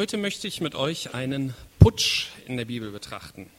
[0.00, 3.50] Heute möchte ich mit euch einen Putsch in der Bibel betrachten.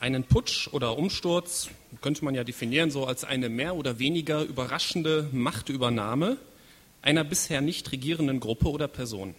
[0.00, 1.68] Einen Putsch oder Umsturz
[2.00, 6.38] könnte man ja definieren so als eine mehr oder weniger überraschende Machtübernahme
[7.02, 9.34] einer bisher nicht regierenden Gruppe oder Person.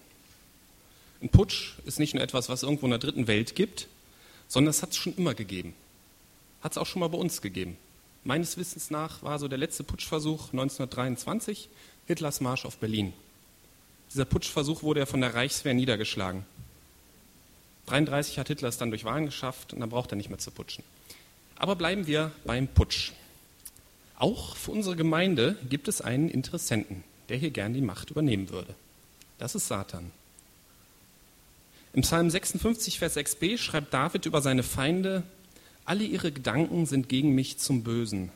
[1.20, 3.88] Ein Putsch ist nicht nur etwas, was irgendwo in der dritten Welt gibt,
[4.48, 5.74] sondern es hat es schon immer gegeben.
[6.62, 7.76] Hat es auch schon mal bei uns gegeben.
[8.24, 11.70] Meines Wissens nach war so der letzte Putschversuch 1923
[12.06, 13.14] Hitlers Marsch auf Berlin.
[14.14, 16.46] Dieser Putschversuch wurde ja von der Reichswehr niedergeschlagen.
[17.88, 20.52] 1933 hat Hitler es dann durch Wahlen geschafft und dann braucht er nicht mehr zu
[20.52, 20.84] putschen.
[21.56, 23.12] Aber bleiben wir beim Putsch.
[24.18, 28.76] Auch für unsere Gemeinde gibt es einen Interessenten, der hier gern die Macht übernehmen würde.
[29.40, 30.12] Das ist Satan.
[31.94, 35.24] Im Psalm 56, Vers 6b schreibt David über seine Feinde,
[35.86, 38.32] alle ihre Gedanken sind gegen mich zum Bösen.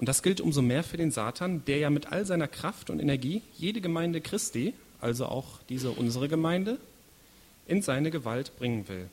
[0.00, 3.00] Und das gilt umso mehr für den Satan, der ja mit all seiner Kraft und
[3.00, 6.78] Energie jede Gemeinde Christi, also auch diese unsere Gemeinde,
[7.66, 9.10] in seine Gewalt bringen will.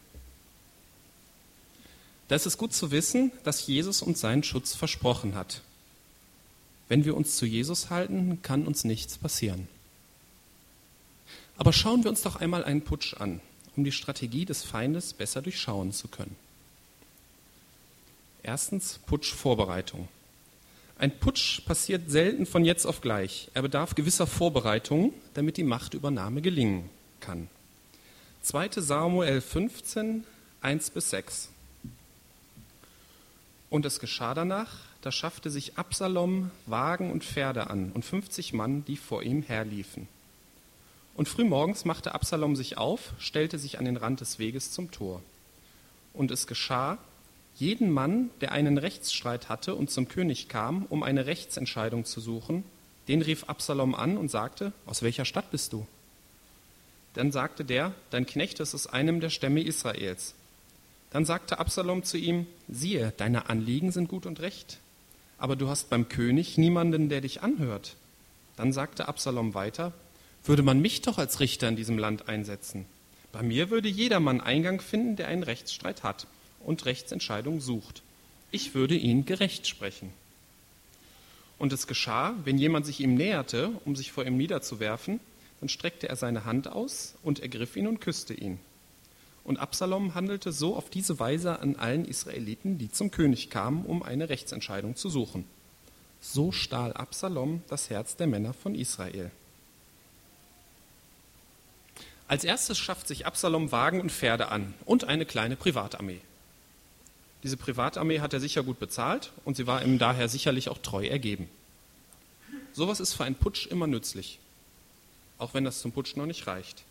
[2.29, 5.61] Da ist es gut zu wissen, dass Jesus uns seinen Schutz versprochen hat.
[6.87, 9.67] Wenn wir uns zu Jesus halten, kann uns nichts passieren.
[11.57, 13.41] Aber schauen wir uns doch einmal einen Putsch an,
[13.75, 16.37] um die Strategie des Feindes besser durchschauen zu können.
[18.41, 20.07] Erstens Putschvorbereitung.
[20.99, 23.49] Ein Putsch passiert selten von jetzt auf gleich.
[23.53, 26.89] Er bedarf gewisser Vorbereitungen, damit die Machtübernahme gelingen
[27.19, 27.49] kann.
[28.41, 28.69] 2.
[28.77, 30.23] Samuel 15,
[30.61, 31.49] 1 bis 6.
[33.69, 38.83] Und es geschah danach, da schaffte sich Absalom Wagen und Pferde an und 50 Mann,
[38.85, 40.07] die vor ihm herliefen.
[41.13, 45.21] Und frühmorgens machte Absalom sich auf, stellte sich an den Rand des Weges zum Tor.
[46.13, 46.97] Und es geschah,
[47.59, 52.63] jeden Mann, der einen Rechtsstreit hatte und zum König kam, um eine Rechtsentscheidung zu suchen,
[53.07, 55.87] den rief Absalom an und sagte, aus welcher Stadt bist du?
[57.15, 60.35] Dann sagte der, dein Knecht ist aus einem der Stämme Israels.
[61.09, 64.77] Dann sagte Absalom zu ihm, siehe, deine Anliegen sind gut und recht,
[65.39, 67.95] aber du hast beim König niemanden, der dich anhört.
[68.55, 69.93] Dann sagte Absalom weiter,
[70.43, 72.85] würde man mich doch als Richter in diesem Land einsetzen.
[73.31, 76.27] Bei mir würde jedermann Eingang finden, der einen Rechtsstreit hat
[76.59, 78.03] und Rechtsentscheidung sucht.
[78.51, 80.11] Ich würde ihn gerecht sprechen.
[81.59, 85.19] Und es geschah, wenn jemand sich ihm näherte, um sich vor ihm niederzuwerfen,
[85.59, 88.59] dann streckte er seine Hand aus und ergriff ihn und küsste ihn.
[89.43, 94.03] Und Absalom handelte so auf diese Weise an allen Israeliten, die zum König kamen, um
[94.03, 95.45] eine Rechtsentscheidung zu suchen.
[96.19, 99.31] So stahl Absalom das Herz der Männer von Israel.
[102.27, 106.19] Als erstes schafft sich Absalom Wagen und Pferde an und eine kleine Privatarmee.
[107.43, 111.05] Diese Privatarmee hat er sicher gut bezahlt und sie war ihm daher sicherlich auch treu
[111.05, 111.49] ergeben.
[112.73, 114.39] Sowas ist für einen Putsch immer nützlich
[115.37, 116.83] auch wenn das zum Putsch noch nicht reicht.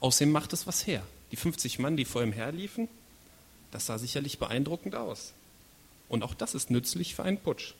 [0.00, 1.02] Außerdem macht es was her.
[1.30, 2.88] Die 50 Mann, die vor ihm herliefen,
[3.70, 5.32] das sah sicherlich beeindruckend aus.
[6.08, 7.74] Und auch das ist nützlich für einen Putsch.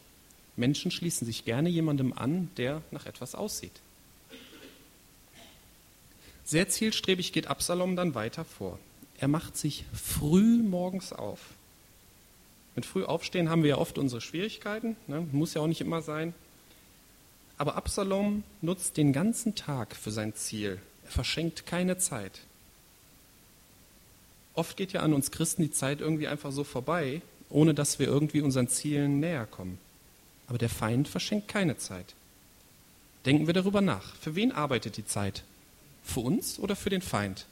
[0.57, 3.81] Menschen schließen sich gerne jemandem an, der nach etwas aussieht.
[6.45, 8.79] Sehr zielstrebig geht Absalom dann weiter vor.
[9.19, 11.41] Er macht sich früh morgens auf.
[12.75, 15.27] Mit früh aufstehen haben wir ja oft unsere Schwierigkeiten, ne?
[15.33, 16.35] muss ja auch nicht immer sein.
[17.59, 20.81] Aber Absalom nutzt den ganzen Tag für sein Ziel.
[21.05, 22.41] Er verschenkt keine Zeit.
[24.55, 28.07] Oft geht ja an uns Christen die Zeit irgendwie einfach so vorbei, ohne dass wir
[28.07, 29.79] irgendwie unseren Zielen näher kommen.
[30.47, 32.15] Aber der Feind verschenkt keine Zeit.
[33.25, 34.15] Denken wir darüber nach.
[34.17, 35.45] Für wen arbeitet die Zeit?
[36.03, 37.47] Für uns oder für den Feind?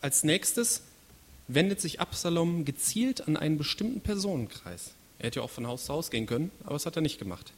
[0.00, 0.82] Als nächstes
[1.48, 4.92] wendet sich Absalom gezielt an einen bestimmten Personenkreis.
[5.18, 7.18] Er hätte ja auch von Haus zu Haus gehen können, aber das hat er nicht
[7.18, 7.52] gemacht.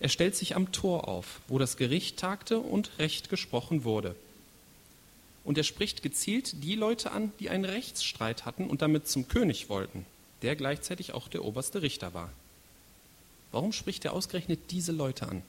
[0.00, 4.16] Er stellt sich am Tor auf, wo das Gericht tagte und Recht gesprochen wurde.
[5.44, 9.68] Und er spricht gezielt die Leute an, die einen Rechtsstreit hatten und damit zum König
[9.68, 10.06] wollten,
[10.42, 12.30] der gleichzeitig auch der oberste Richter war.
[13.52, 15.42] Warum spricht er ausgerechnet diese Leute an?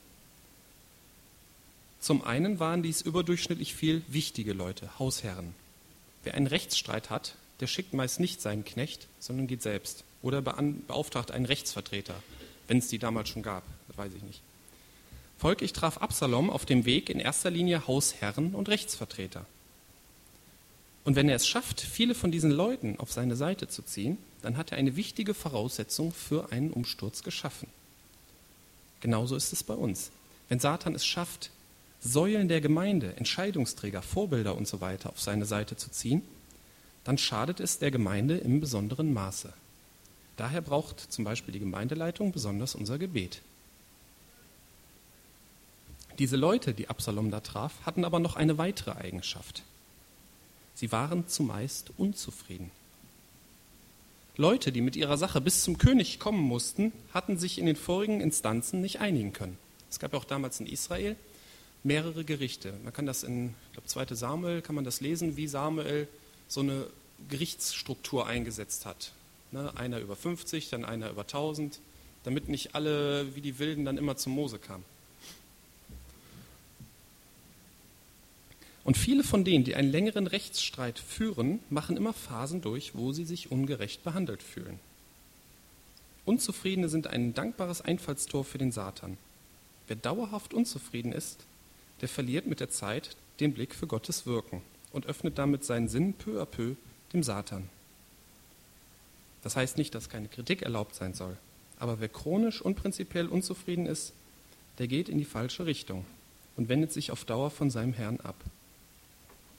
[1.99, 5.55] Zum einen waren dies überdurchschnittlich viel wichtige Leute, Hausherren.
[6.25, 11.29] Wer einen Rechtsstreit hat, der schickt meist nicht seinen Knecht, sondern geht selbst oder beauftragt
[11.29, 12.15] einen Rechtsvertreter,
[12.67, 14.41] wenn es die damals schon gab, das weiß ich nicht.
[15.37, 19.45] Folglich traf Absalom auf dem Weg in erster Linie Hausherren und Rechtsvertreter.
[21.03, 24.57] Und wenn er es schafft, viele von diesen Leuten auf seine Seite zu ziehen, dann
[24.57, 27.67] hat er eine wichtige Voraussetzung für einen Umsturz geschaffen.
[29.01, 30.09] Genauso ist es bei uns.
[30.49, 31.51] Wenn Satan es schafft,
[32.07, 36.21] Säulen der Gemeinde, Entscheidungsträger, Vorbilder und so weiter auf seine Seite zu ziehen,
[37.03, 39.51] dann schadet es der Gemeinde im besonderen Maße.
[40.37, 43.41] Daher braucht zum Beispiel die Gemeindeleitung besonders unser Gebet.
[46.19, 49.63] Diese Leute, die Absalom da traf, hatten aber noch eine weitere Eigenschaft.
[50.75, 52.69] Sie waren zumeist unzufrieden.
[54.37, 58.21] Leute, die mit ihrer Sache bis zum König kommen mussten, hatten sich in den vorigen
[58.21, 59.57] Instanzen nicht einigen können.
[59.89, 61.15] Es gab ja auch damals in Israel
[61.85, 62.73] mehrere Gerichte.
[62.83, 64.15] Man kann das in, ich glaube, 2.
[64.15, 66.07] Samuel, kann man das lesen, wie Samuel
[66.47, 66.87] so eine
[67.29, 69.13] Gerichtsstruktur eingesetzt hat.
[69.51, 71.79] Ne, einer über 50, dann einer über 1000,
[72.23, 74.83] damit nicht alle wie die Wilden dann immer zum Mose kamen.
[78.83, 83.25] Und viele von denen, die einen längeren Rechtsstreit führen, machen immer Phasen durch, wo sie
[83.25, 84.79] sich ungerecht behandelt fühlen.
[86.25, 89.17] Unzufriedene sind ein dankbares Einfallstor für den Satan.
[89.87, 91.45] Wer dauerhaft unzufrieden ist,
[92.05, 94.61] der verliert mit der Zeit den Blick für Gottes Wirken
[94.91, 96.75] und öffnet damit seinen Sinn peu à peu
[97.13, 97.67] dem Satan.
[99.41, 101.35] Das heißt nicht, dass keine Kritik erlaubt sein soll,
[101.79, 104.13] aber wer chronisch und prinzipiell unzufrieden ist,
[104.77, 106.05] der geht in die falsche Richtung
[106.57, 108.35] und wendet sich auf Dauer von seinem Herrn ab.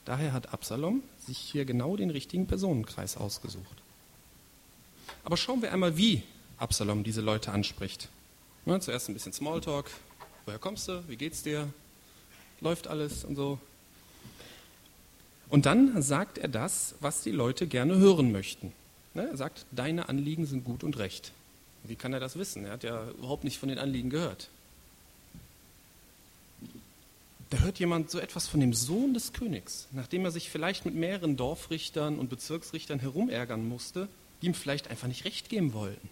[0.05, 3.81] Daher hat Absalom sich hier genau den richtigen Personenkreis ausgesucht.
[5.25, 6.23] Aber schauen wir einmal, wie
[6.59, 8.07] Absalom diese Leute anspricht.
[8.65, 9.91] Ja, zuerst ein bisschen Smalltalk.
[10.45, 11.03] Woher kommst du?
[11.09, 11.67] Wie geht's dir?
[12.61, 13.59] Läuft alles und so.
[15.49, 18.73] Und dann sagt er das, was die Leute gerne hören möchten.
[19.13, 21.31] Ne, er sagt, deine Anliegen sind gut und recht.
[21.83, 22.65] Wie kann er das wissen?
[22.65, 24.49] Er hat ja überhaupt nicht von den Anliegen gehört
[27.49, 30.95] da hört jemand so etwas von dem Sohn des Königs, nachdem er sich vielleicht mit
[30.95, 34.09] mehreren Dorfrichtern und Bezirksrichtern herumärgern musste,
[34.41, 36.09] die ihm vielleicht einfach nicht recht geben wollten.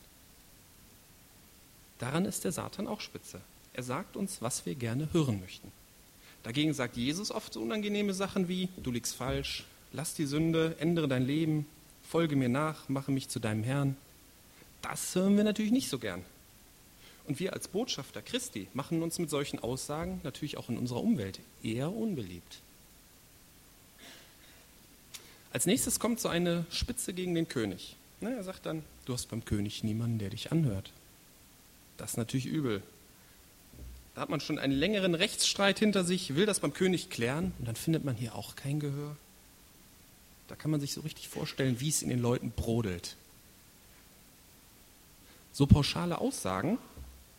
[1.99, 3.41] Daran ist der Satan auch spitze.
[3.73, 5.71] Er sagt uns, was wir gerne hören möchten.
[6.45, 11.07] Dagegen sagt Jesus oft so unangenehme Sachen wie, du liegst falsch, lass die Sünde, ändere
[11.07, 11.65] dein Leben,
[12.07, 13.97] folge mir nach, mache mich zu deinem Herrn.
[14.83, 16.23] Das hören wir natürlich nicht so gern.
[17.25, 21.39] Und wir als Botschafter Christi machen uns mit solchen Aussagen natürlich auch in unserer Umwelt
[21.63, 22.59] eher unbeliebt.
[25.51, 27.95] Als nächstes kommt so eine Spitze gegen den König.
[28.21, 30.91] er sagt dann, du hast beim König niemanden, der dich anhört.
[31.97, 32.83] Das ist natürlich übel.
[34.15, 37.67] Da hat man schon einen längeren Rechtsstreit hinter sich, will das beim König klären und
[37.67, 39.15] dann findet man hier auch kein Gehör.
[40.47, 43.15] Da kann man sich so richtig vorstellen, wie es in den Leuten brodelt.
[45.51, 46.77] So pauschale Aussagen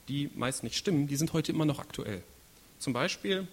[0.08, 2.22] die meist nicht stimmen, die sind heute immer noch aktuell.
[2.78, 3.46] Zum Beispiel,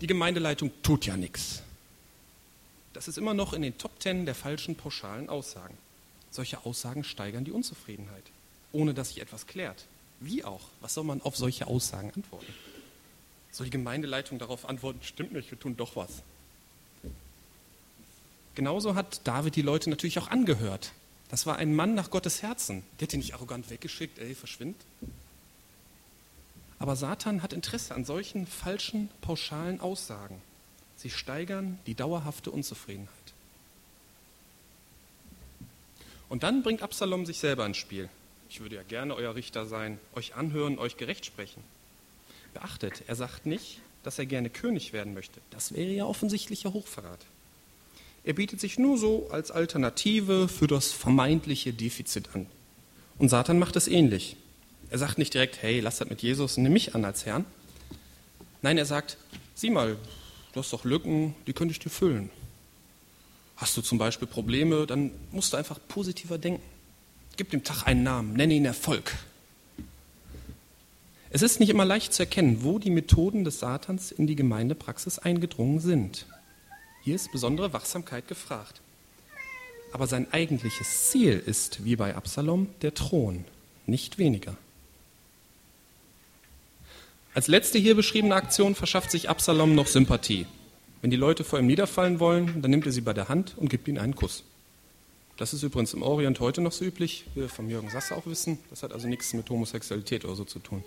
[0.00, 1.62] die Gemeindeleitung tut ja nichts.
[2.92, 5.76] Das ist immer noch in den Top Ten der falschen pauschalen Aussagen.
[6.30, 8.24] Solche Aussagen steigern die Unzufriedenheit,
[8.72, 9.86] ohne dass sich etwas klärt.
[10.20, 10.60] Wie auch?
[10.80, 12.54] Was soll man auf solche Aussagen antworten?
[13.50, 16.22] Soll die Gemeindeleitung darauf antworten, stimmt nicht, wir tun doch was?
[18.54, 20.92] Genauso hat David die Leute natürlich auch angehört.
[21.30, 22.82] Das war ein Mann nach Gottes Herzen.
[22.98, 24.76] Der hat ihn nicht arrogant weggeschickt, ey, verschwind.
[26.78, 30.40] Aber Satan hat Interesse an solchen falschen, pauschalen Aussagen.
[30.96, 33.14] Sie steigern die dauerhafte Unzufriedenheit.
[36.28, 38.08] Und dann bringt Absalom sich selber ins Spiel.
[38.50, 41.62] Ich würde ja gerne euer Richter sein, euch anhören, euch gerecht sprechen.
[42.52, 45.40] Beachtet, er sagt nicht, dass er gerne König werden möchte.
[45.50, 47.20] Das wäre ja offensichtlicher Hochverrat.
[48.24, 52.46] Er bietet sich nur so als Alternative für das vermeintliche Defizit an.
[53.18, 54.36] Und Satan macht es ähnlich.
[54.90, 57.44] Er sagt nicht direkt, hey, lass das mit Jesus nimm mich an als Herrn.
[58.62, 59.16] Nein, er sagt,
[59.54, 59.96] sieh mal,
[60.52, 62.30] du hast doch Lücken, die könnte ich dir füllen.
[63.56, 66.62] Hast du zum Beispiel Probleme, dann musst du einfach positiver denken.
[67.36, 69.12] Gib dem Tag einen Namen, nenne ihn Erfolg.
[71.30, 75.20] Es ist nicht immer leicht zu erkennen, wo die Methoden des Satans in die Gemeindepraxis
[75.20, 76.26] eingedrungen sind.
[77.02, 78.80] Hier ist besondere Wachsamkeit gefragt.
[79.92, 83.44] Aber sein eigentliches Ziel ist, wie bei Absalom, der Thron,
[83.86, 84.56] nicht weniger.
[87.32, 90.46] Als letzte hier beschriebene Aktion verschafft sich Absalom noch Sympathie.
[91.00, 93.70] Wenn die Leute vor ihm niederfallen wollen, dann nimmt er sie bei der Hand und
[93.70, 94.42] gibt ihnen einen Kuss.
[95.40, 98.26] Das ist übrigens im Orient heute noch so üblich, wie wir von Jürgen Sasse auch
[98.26, 98.58] wissen.
[98.68, 100.84] Das hat also nichts mit Homosexualität oder so zu tun.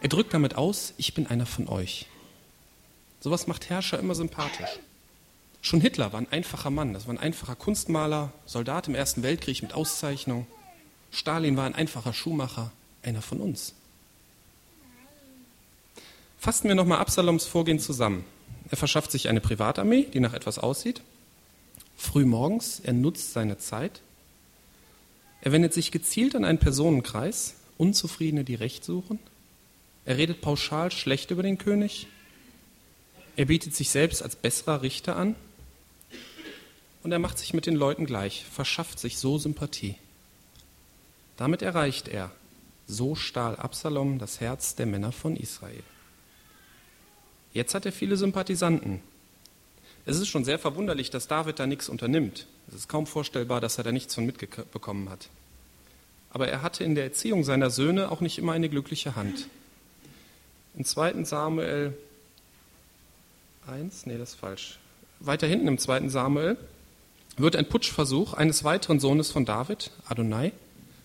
[0.00, 2.06] Er drückt damit aus, ich bin einer von euch.
[3.20, 4.80] Sowas macht Herrscher immer sympathisch.
[5.60, 9.60] Schon Hitler war ein einfacher Mann, das war ein einfacher Kunstmaler, Soldat im Ersten Weltkrieg
[9.60, 10.46] mit Auszeichnung.
[11.10, 12.72] Stalin war ein einfacher Schuhmacher,
[13.02, 13.74] einer von uns.
[16.38, 18.24] Fassen wir nochmal Absaloms Vorgehen zusammen.
[18.70, 21.02] Er verschafft sich eine Privatarmee, die nach etwas aussieht.
[22.00, 24.00] Früh morgens, er nutzt seine Zeit.
[25.42, 29.18] Er wendet sich gezielt an einen Personenkreis, Unzufriedene, die Recht suchen.
[30.06, 32.06] Er redet pauschal schlecht über den König.
[33.36, 35.36] Er bietet sich selbst als besserer Richter an.
[37.02, 39.96] Und er macht sich mit den Leuten gleich, verschafft sich so Sympathie.
[41.36, 42.32] Damit erreicht er,
[42.86, 45.82] so stahl Absalom das Herz der Männer von Israel.
[47.52, 49.02] Jetzt hat er viele Sympathisanten.
[50.06, 52.46] Es ist schon sehr verwunderlich, dass David da nichts unternimmt.
[52.68, 55.28] Es ist kaum vorstellbar, dass er da nichts von mitbekommen hat.
[56.30, 59.48] Aber er hatte in der Erziehung seiner Söhne auch nicht immer eine glückliche Hand.
[60.76, 61.24] In 2.
[61.24, 61.94] Samuel
[63.66, 64.78] 1, nee, das ist falsch.
[65.18, 66.08] Weiter hinten im 2.
[66.08, 66.56] Samuel
[67.36, 70.52] wird ein Putschversuch eines weiteren Sohnes von David, Adonai,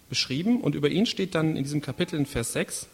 [0.10, 2.88] beschrieben und über ihn steht dann in diesem Kapitel in Vers 6,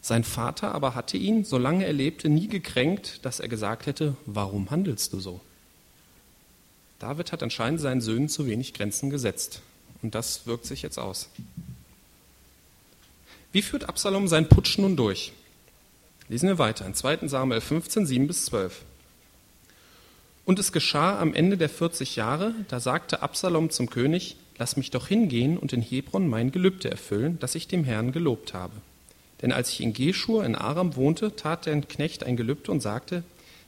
[0.00, 4.70] sein Vater aber hatte ihn, solange er lebte, nie gekränkt, dass er gesagt hätte, warum
[4.70, 5.40] handelst du so?
[6.98, 9.62] David hat anscheinend seinen Söhnen zu wenig Grenzen gesetzt.
[10.02, 11.28] Und das wirkt sich jetzt aus.
[13.52, 15.32] Wie führt Absalom seinen Putsch nun durch?
[16.28, 18.82] Lesen wir weiter in 2 Samuel 15, 7 bis 12.
[20.44, 24.90] Und es geschah am Ende der 40 Jahre, da sagte Absalom zum König, lass mich
[24.90, 28.74] doch hingehen und in Hebron mein Gelübde erfüllen, das ich dem Herrn gelobt habe.
[29.42, 33.22] Denn als ich in Geschur in Aram wohnte, tat der Knecht ein Gelübde und sagte,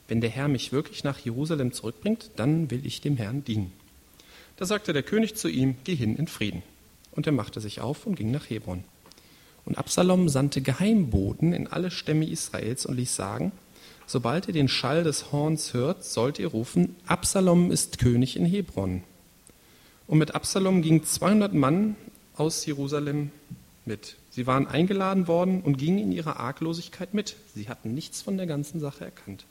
[0.08, 3.72] wenn der Herr mich wirklich nach Jerusalem zurückbringt, dann will ich dem Herrn dienen.
[4.56, 6.62] Da sagte der König zu ihm, geh hin in Frieden.
[7.12, 8.84] Und er machte sich auf und ging nach Hebron.
[9.64, 13.52] Und Absalom sandte Geheimboten in alle Stämme Israels und ließ sagen,
[14.06, 19.04] sobald ihr den Schall des Horns hört, sollt ihr rufen, Absalom ist König in Hebron.
[20.06, 21.94] Und mit Absalom gingen 200 Mann
[22.34, 23.30] aus Jerusalem
[23.84, 24.16] mit.
[24.30, 27.36] Sie waren eingeladen worden und gingen in ihrer Arglosigkeit mit.
[27.54, 29.44] Sie hatten nichts von der ganzen Sache erkannt.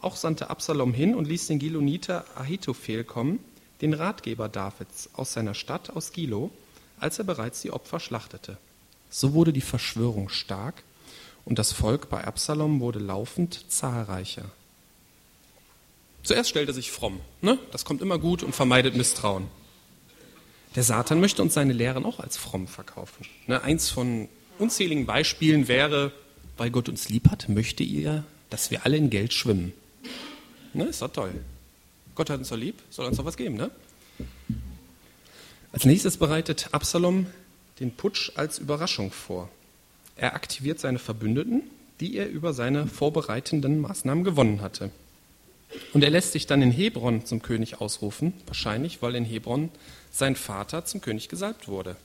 [0.00, 3.38] Auch sandte Absalom hin und ließ den Giloniter Ahitophel kommen,
[3.80, 6.50] den Ratgeber Davids aus seiner Stadt aus Gilo,
[6.98, 8.58] als er bereits die Opfer schlachtete.
[9.10, 10.82] So wurde die Verschwörung stark
[11.44, 14.50] und das Volk bei Absalom wurde laufend zahlreicher.
[16.22, 17.58] Zuerst stellt er sich fromm, ne?
[17.72, 19.48] das kommt immer gut und vermeidet Misstrauen.
[20.74, 23.26] Der Satan möchte uns seine Lehren auch als fromm verkaufen.
[23.46, 23.62] Ne?
[23.62, 26.12] Eins von unzähligen Beispielen wäre,
[26.56, 29.72] weil Gott uns lieb hat, möchte er, dass wir alle in Geld schwimmen.
[30.72, 30.84] Ne?
[30.84, 31.32] Ist doch toll.
[32.14, 33.70] Gott hat uns so lieb, soll uns doch was geben, ne?
[35.72, 37.26] Als nächstes bereitet Absalom
[37.80, 39.48] den Putsch als Überraschung vor.
[40.16, 41.62] Er aktiviert seine Verbündeten,
[42.00, 44.90] die er über seine vorbereitenden Maßnahmen gewonnen hatte.
[45.92, 49.70] Und er lässt sich dann in Hebron zum König ausrufen, wahrscheinlich weil in Hebron
[50.10, 51.96] sein Vater zum König gesalbt wurde.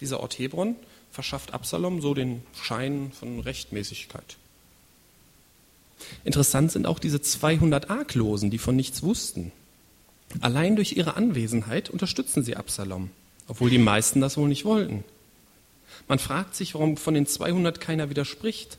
[0.00, 0.76] Dieser Ort Hebron
[1.10, 4.36] verschafft Absalom so den Schein von Rechtmäßigkeit.
[6.24, 9.52] Interessant sind auch diese 200 Arglosen, die von nichts wussten.
[10.40, 13.10] Allein durch ihre Anwesenheit unterstützen sie Absalom,
[13.48, 15.04] obwohl die meisten das wohl nicht wollten.
[16.06, 18.78] Man fragt sich, warum von den 200 keiner widerspricht.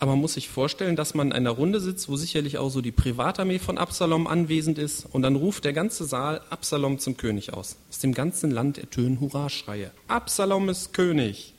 [0.00, 2.80] Aber man muss sich vorstellen, dass man in einer Runde sitzt, wo sicherlich auch so
[2.80, 7.52] die Privatarmee von Absalom anwesend ist, und dann ruft der ganze Saal Absalom zum König
[7.52, 7.76] aus.
[7.90, 9.90] Aus dem ganzen Land ertönen Hurraschreie.
[10.08, 11.52] Absalom ist König.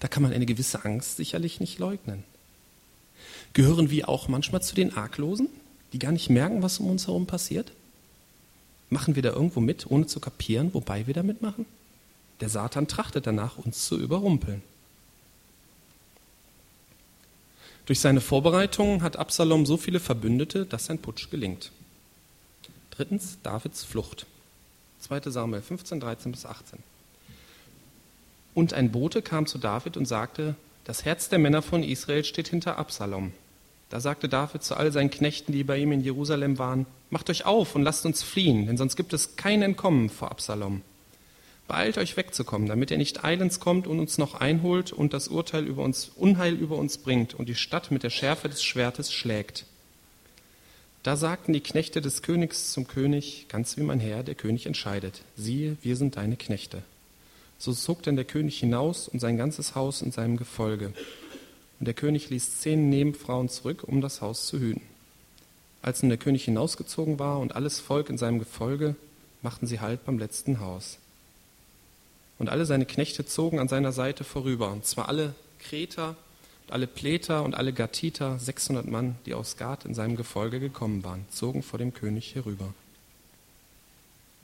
[0.00, 2.24] Da kann man eine gewisse Angst sicherlich nicht leugnen.
[3.52, 5.48] Gehören wir auch manchmal zu den Arglosen,
[5.92, 7.70] die gar nicht merken, was um uns herum passiert?
[8.90, 11.66] Machen wir da irgendwo mit, ohne zu kapieren, wobei wir da mitmachen?
[12.40, 14.62] Der Satan trachtet danach, uns zu überrumpeln.
[17.86, 21.70] Durch seine Vorbereitungen hat Absalom so viele Verbündete, dass sein Putsch gelingt.
[22.90, 24.26] Drittens Davids Flucht.
[25.00, 25.30] 2.
[25.30, 26.78] Samuel 15, 13 bis 18.
[28.54, 32.48] Und ein Bote kam zu David und sagte, das Herz der Männer von Israel steht
[32.48, 33.32] hinter Absalom.
[33.90, 37.46] Da sagte David zu all seinen Knechten, die bei ihm in Jerusalem waren, Macht euch
[37.46, 40.82] auf und lasst uns fliehen, denn sonst gibt es kein Entkommen vor Absalom.
[41.66, 45.64] Beeilt euch wegzukommen, damit er nicht eilends kommt und uns noch einholt und das Urteil
[45.64, 49.64] über uns, Unheil über uns bringt und die Stadt mit der Schärfe des Schwertes schlägt.
[51.02, 55.22] Da sagten die Knechte des Königs zum König, ganz wie mein Herr, der König entscheidet,
[55.36, 56.82] siehe, wir sind deine Knechte.
[57.58, 60.92] So zog denn der König hinaus und sein ganzes Haus in seinem Gefolge.
[61.78, 64.82] Und der König ließ zehn Nebenfrauen zurück, um das Haus zu hüten.
[65.82, 68.96] Als nun der König hinausgezogen war und alles Volk in seinem Gefolge,
[69.42, 70.98] machten sie Halt beim letzten Haus.
[72.38, 76.16] Und alle seine Knechte zogen an seiner Seite vorüber, und zwar alle Kreter,
[76.68, 81.26] alle Pleter und alle Gatiter, 600 Mann, die aus Gad in seinem Gefolge gekommen waren,
[81.30, 82.72] zogen vor dem König herüber.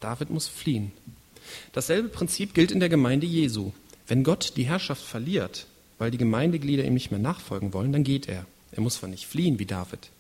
[0.01, 0.93] David muss fliehen.
[1.73, 3.73] Dasselbe Prinzip gilt in der Gemeinde Jesu.
[4.07, 5.67] Wenn Gott die Herrschaft verliert,
[5.99, 8.47] weil die Gemeindeglieder ihm nicht mehr nachfolgen wollen, dann geht er.
[8.73, 10.11] Er muss zwar nicht fliehen wie David,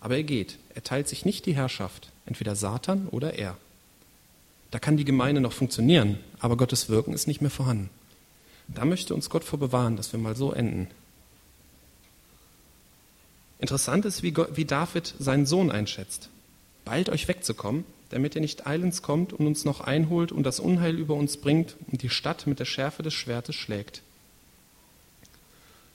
[0.00, 0.58] aber er geht.
[0.74, 3.56] Er teilt sich nicht die Herrschaft, entweder Satan oder er.
[4.72, 7.90] Da kann die Gemeinde noch funktionieren, aber Gottes Wirken ist nicht mehr vorhanden.
[8.68, 10.88] Da möchte uns Gott vor bewahren, dass wir mal so enden.
[13.58, 16.30] Interessant ist, wie, Gott, wie David seinen Sohn einschätzt.
[16.86, 20.98] Bald euch wegzukommen, damit er nicht eilends kommt und uns noch einholt und das Unheil
[20.98, 24.02] über uns bringt und die Stadt mit der Schärfe des Schwertes schlägt.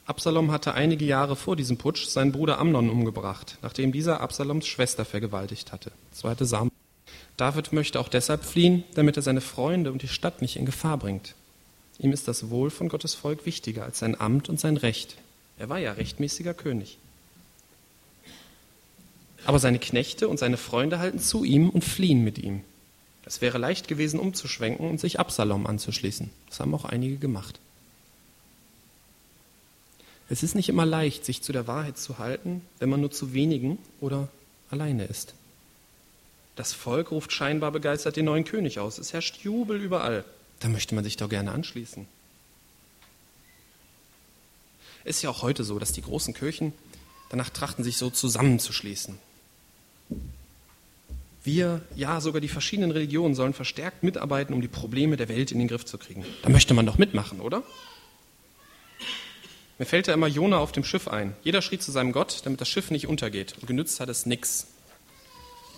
[0.06, 5.04] Absalom hatte einige Jahre vor diesem Putsch seinen Bruder Amnon umgebracht, nachdem dieser Absaloms Schwester
[5.04, 5.92] vergewaltigt hatte.
[6.12, 6.46] 2.
[6.46, 6.77] Samuel.
[7.38, 10.98] David möchte auch deshalb fliehen, damit er seine Freunde und die Stadt nicht in Gefahr
[10.98, 11.36] bringt.
[12.00, 15.18] Ihm ist das Wohl von Gottes Volk wichtiger als sein Amt und sein Recht.
[15.60, 16.98] Er war ja rechtmäßiger König.
[19.46, 22.62] Aber seine Knechte und seine Freunde halten zu ihm und fliehen mit ihm.
[23.24, 26.30] Es wäre leicht gewesen, umzuschwenken und sich Absalom anzuschließen.
[26.50, 27.60] Das haben auch einige gemacht.
[30.30, 33.34] Es ist nicht immer leicht, sich zu der Wahrheit zu halten, wenn man nur zu
[33.34, 34.28] wenigen oder
[34.70, 35.34] alleine ist.
[36.58, 38.98] Das Volk ruft scheinbar begeistert den neuen König aus.
[38.98, 40.26] Es herrscht Jubel überall.
[40.60, 42.08] Da möchte man sich doch gerne anschließen.
[45.06, 46.74] Ist ja auch heute so, dass die großen Kirchen
[47.30, 49.20] danach trachten, sich so zusammenzuschließen.
[51.44, 55.60] Wir, ja, sogar die verschiedenen Religionen sollen verstärkt mitarbeiten, um die Probleme der Welt in
[55.60, 56.26] den Griff zu kriegen.
[56.42, 57.62] Da möchte man doch mitmachen, oder?
[59.78, 61.36] Mir fällt da immer Jona auf dem Schiff ein.
[61.44, 63.54] Jeder schrie zu seinem Gott, damit das Schiff nicht untergeht.
[63.62, 64.68] Und genützt hat es nichts.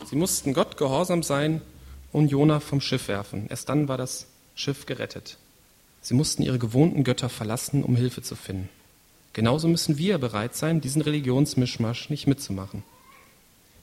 [0.05, 1.61] Sie mussten Gott gehorsam sein
[2.11, 3.47] und Jona vom Schiff werfen.
[3.49, 5.37] Erst dann war das Schiff gerettet.
[6.01, 8.69] Sie mussten ihre gewohnten Götter verlassen, um Hilfe zu finden.
[9.33, 12.83] Genauso müssen wir bereit sein, diesen Religionsmischmasch nicht mitzumachen.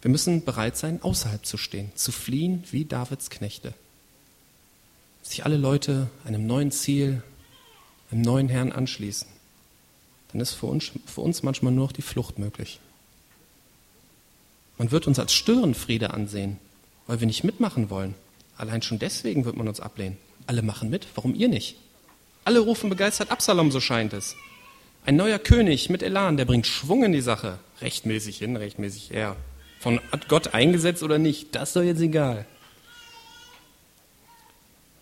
[0.02, 3.74] Wir müssen bereit sein, außerhalb zu stehen, zu fliehen wie Davids Knechte.
[5.22, 7.22] Sich alle Leute einem neuen Ziel,
[8.10, 9.28] einem neuen Herrn anschließen
[10.36, 12.78] dann ist für uns, für uns manchmal nur noch die Flucht möglich.
[14.78, 16.58] Man wird uns als Störenfriede ansehen,
[17.06, 18.14] weil wir nicht mitmachen wollen.
[18.56, 20.16] Allein schon deswegen wird man uns ablehnen.
[20.46, 21.76] Alle machen mit, warum ihr nicht?
[22.44, 24.36] Alle rufen begeistert Absalom, so scheint es.
[25.04, 27.58] Ein neuer König mit Elan, der bringt Schwung in die Sache.
[27.80, 29.36] Rechtmäßig hin, rechtmäßig her.
[29.80, 32.46] Von Gott eingesetzt oder nicht, das ist doch jetzt egal.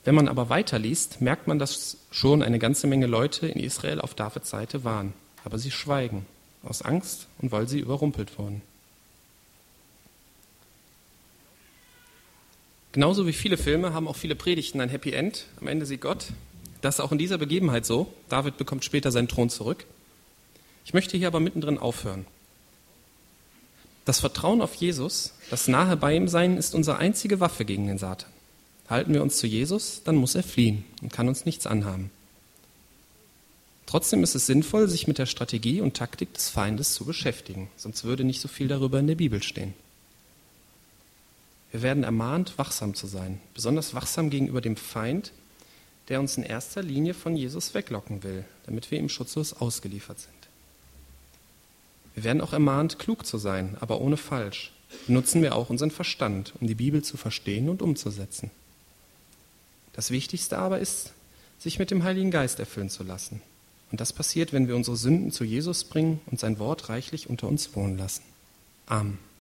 [0.05, 4.15] Wenn man aber weiterliest, merkt man, dass schon eine ganze Menge Leute in Israel auf
[4.15, 5.15] Davids Seite waren.
[5.45, 6.27] Aber sie schweigen,
[6.63, 8.63] aus Angst und weil sie überrumpelt wurden.
[12.95, 15.47] Genauso wie viele Filme haben auch viele Predigten ein Happy End.
[15.61, 16.27] Am Ende sieht Gott.
[16.81, 18.07] Das ist auch in dieser Begebenheit so.
[18.29, 19.85] David bekommt später seinen Thron zurück.
[20.85, 22.25] Ich möchte hier aber mittendrin aufhören.
[24.05, 27.99] Das Vertrauen auf Jesus, das nahe bei ihm sein, ist unsere einzige Waffe gegen den
[27.99, 28.31] Satan.
[28.89, 32.13] Halten wir uns zu Jesus, dann muss er fliehen und kann uns nichts anhaben.
[33.87, 38.05] Trotzdem ist es sinnvoll, sich mit der Strategie und Taktik des Feindes zu beschäftigen, sonst
[38.05, 39.75] würde nicht so viel darüber in der Bibel stehen.
[41.75, 45.33] Wir werden ermahnt, wachsam zu sein, besonders wachsam gegenüber dem Feind,
[46.09, 50.33] der uns in erster Linie von Jesus weglocken will, damit wir ihm schutzlos ausgeliefert sind.
[52.15, 54.73] Wir werden auch ermahnt, klug zu sein, aber ohne falsch.
[55.09, 58.53] Benutzen wir auch unseren Verstand, um die Bibel zu verstehen und umzusetzen.
[59.95, 61.13] Das Wichtigste aber ist,
[61.59, 63.43] sich mit dem Heiligen Geist erfüllen zu lassen.
[63.91, 67.49] Und das passiert, wenn wir unsere Sünden zu Jesus bringen und sein Wort reichlich unter
[67.49, 68.23] uns wohnen lassen.
[68.87, 69.19] Amen.